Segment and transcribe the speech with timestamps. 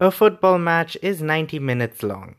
[0.00, 2.36] A football match is 90 minutes long.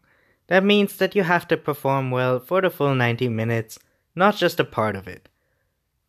[0.47, 3.79] That means that you have to perform well for the full 90 minutes,
[4.15, 5.29] not just a part of it.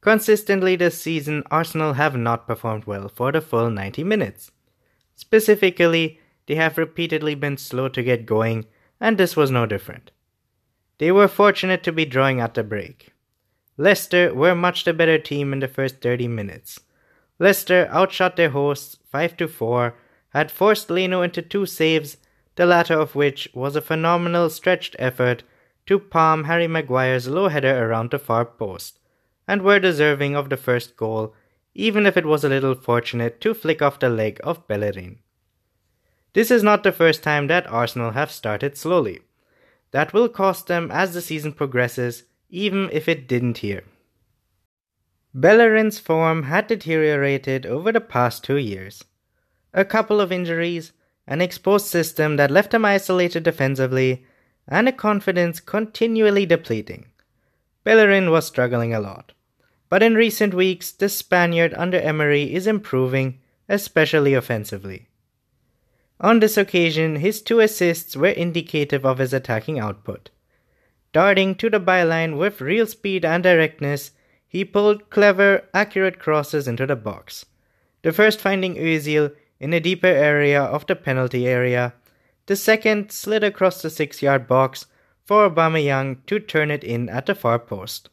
[0.00, 4.50] Consistently this season, Arsenal have not performed well for the full 90 minutes.
[5.14, 8.66] Specifically, they have repeatedly been slow to get going,
[9.00, 10.10] and this was no different.
[10.98, 13.12] They were fortunate to be drawing at the break.
[13.76, 16.80] Leicester were much the better team in the first 30 minutes.
[17.38, 19.94] Leicester outshot their hosts 5 to 4,
[20.30, 22.16] had forced Leno into two saves,
[22.56, 25.42] the latter of which was a phenomenal stretched effort
[25.86, 28.98] to palm Harry Maguire's low header around the far post,
[29.46, 31.34] and were deserving of the first goal,
[31.74, 35.18] even if it was a little fortunate to flick off the leg of Bellerin.
[36.32, 39.20] This is not the first time that Arsenal have started slowly.
[39.92, 43.84] That will cost them as the season progresses, even if it didn't here.
[45.32, 49.04] Bellerin's form had deteriorated over the past two years.
[49.76, 50.92] A couple of injuries,
[51.26, 54.24] an exposed system that left him isolated defensively,
[54.66, 57.06] and a confidence continually depleting.
[57.84, 59.32] Bellerin was struggling a lot.
[59.90, 65.08] But in recent weeks, the Spaniard under Emery is improving, especially offensively.
[66.20, 70.30] On this occasion, his two assists were indicative of his attacking output.
[71.12, 74.12] Darting to the byline with real speed and directness,
[74.48, 77.44] he pulled clever, accurate crosses into the box.
[78.02, 81.94] The first finding Özil in a deeper area of the penalty area.
[82.46, 84.86] The second slid across the six yard box
[85.24, 88.08] for Aubameyang to turn it in at the far post.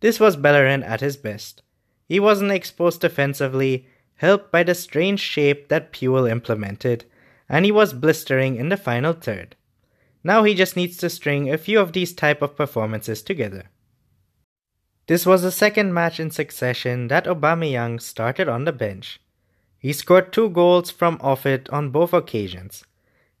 [0.00, 1.62] This was Bellerin at his best.
[2.08, 7.04] He wasn't exposed defensively, helped by the strange shape that Puel implemented,
[7.48, 9.56] and he was blistering in the final third.
[10.22, 13.70] Now he just needs to string a few of these type of performances together.
[15.06, 19.20] This was the second match in succession that Aubameyang started on the bench.
[19.86, 22.84] He scored two goals from off it on both occasions.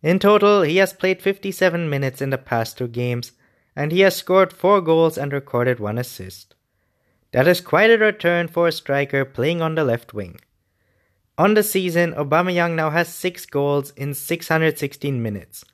[0.00, 3.32] In total, he has played 57 minutes in the past two games,
[3.74, 6.54] and he has scored four goals and recorded one assist.
[7.32, 10.38] That is quite a return for a striker playing on the left wing.
[11.36, 15.64] On the season, Aubameyang now has six goals in 616 minutes.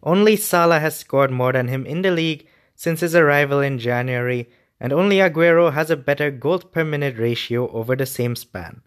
[0.00, 2.46] Only Salah has scored more than him in the league
[2.76, 7.68] since his arrival in January, and only Aguero has a better goals per minute ratio
[7.72, 8.80] over the same span.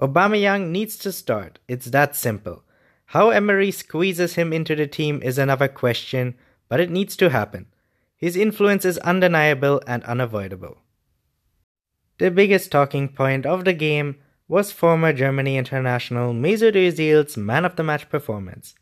[0.00, 1.58] Aubameyang needs to start.
[1.68, 2.64] It's that simple.
[3.06, 6.36] How Emery squeezes him into the team is another question,
[6.70, 7.66] but it needs to happen.
[8.16, 10.78] His influence is undeniable and unavoidable.
[12.18, 14.16] The biggest talking point of the game
[14.48, 18.74] was former Germany international Mesut Özil's man of the match performance.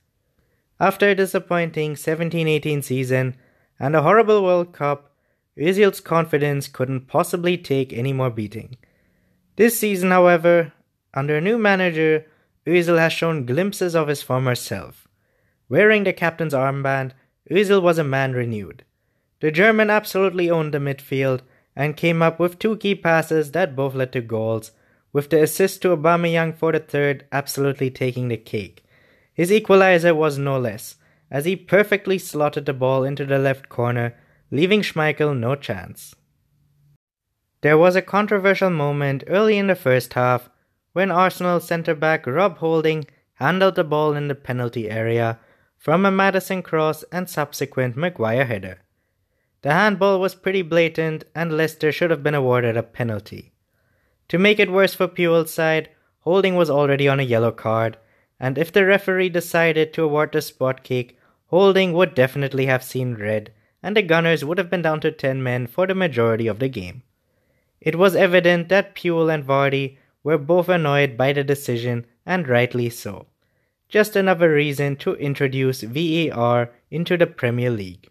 [0.79, 3.37] After a disappointing 17-18 season
[3.81, 5.13] and a horrible World Cup,
[5.59, 8.77] Özil's confidence couldn't possibly take any more beating.
[9.57, 10.73] This season, however,
[11.19, 12.25] under a new manager,
[12.67, 15.09] Özil has shown glimpses of his former self.
[15.69, 17.13] Wearing the captain's armband,
[17.51, 18.85] Özil was a man renewed.
[19.41, 21.41] The German absolutely owned the midfield
[21.75, 24.73] and came up with two key passes that both led to goals,
[25.13, 28.85] with the assist to Aubameyang for the third absolutely taking the cake.
[29.33, 30.97] His equalizer was no less,
[31.31, 34.15] as he perfectly slotted the ball into the left corner,
[34.51, 36.15] leaving Schmeichel no chance.
[37.61, 40.49] There was a controversial moment early in the first half
[40.93, 45.39] when Arsenal centre back Rob Holding handled the ball in the penalty area
[45.77, 48.81] from a Maddison cross and subsequent Maguire header.
[49.63, 53.53] The handball was pretty blatant and Leicester should have been awarded a penalty.
[54.29, 55.89] To make it worse for Puel's side,
[56.21, 57.97] Holding was already on a yellow card,
[58.39, 61.17] and if the referee decided to award the spot kick,
[61.47, 65.43] Holding would definitely have seen red, and the Gunners would have been down to 10
[65.43, 67.03] men for the majority of the game.
[67.81, 69.97] It was evident that Puel and Vardy
[70.29, 73.25] were both annoyed by the decision, and rightly so.
[73.89, 78.11] Just another reason to introduce VAR into the Premier League.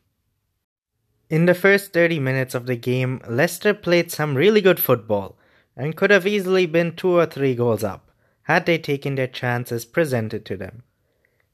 [1.29, 5.37] In the first 30 minutes of the game, Leicester played some really good football
[5.75, 8.09] and could have easily been two or three goals up
[8.43, 10.81] had they taken their chances presented to them.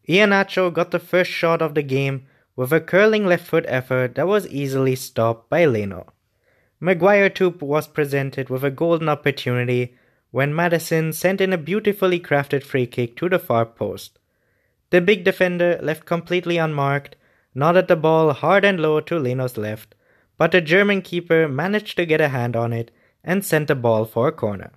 [0.07, 2.25] Iheanacho got the first shot of the game
[2.55, 6.13] with a curling left foot effort that was easily stopped by Leno.
[6.79, 9.97] Maguire too was presented with a golden opportunity
[10.33, 14.17] when Maddison sent in a beautifully crafted free kick to the far post.
[14.89, 17.15] The big defender left completely unmarked,
[17.53, 19.93] nodded the ball hard and low to Leno's left,
[20.39, 22.89] but the German keeper managed to get a hand on it
[23.23, 24.71] and sent the ball for a corner.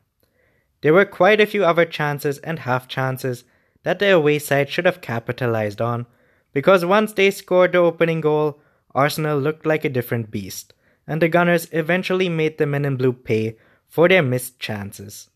[0.83, 3.45] There were quite a few other chances and half chances
[3.83, 6.05] that the away side should have capitalized on,
[6.53, 8.61] because once they scored the opening goal,
[8.95, 10.75] Arsenal looked like a different beast,
[11.07, 13.57] and the Gunners eventually made the men in blue pay
[13.89, 15.31] for their missed chances.